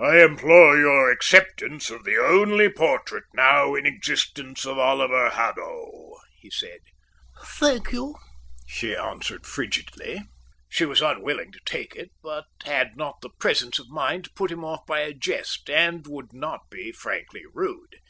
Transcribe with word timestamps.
"I 0.00 0.20
implore 0.20 0.76
your 0.76 1.08
acceptance 1.12 1.88
of 1.88 2.02
the 2.02 2.16
only 2.16 2.68
portrait 2.68 3.22
now 3.32 3.76
in 3.76 3.86
existence 3.86 4.66
of 4.66 4.76
Oliver 4.76 5.30
Haddo," 5.30 6.14
he 6.40 6.50
said. 6.50 6.80
"Thank 7.44 7.92
you," 7.92 8.16
she 8.66 8.96
answered 8.96 9.46
frigidly. 9.46 10.22
She 10.68 10.84
was 10.84 11.00
unwilling 11.00 11.52
to 11.52 11.60
take 11.64 11.94
it, 11.94 12.10
but 12.24 12.46
had 12.64 12.96
not 12.96 13.20
the 13.20 13.30
presence 13.38 13.78
of 13.78 13.88
mind 13.88 14.24
to 14.24 14.30
put 14.34 14.50
him 14.50 14.64
off 14.64 14.84
by 14.84 15.02
a 15.02 15.14
jest, 15.14 15.70
and 15.70 16.04
would 16.08 16.32
not 16.32 16.68
be 16.68 16.90
frankly 16.90 17.44
rude. 17.54 18.00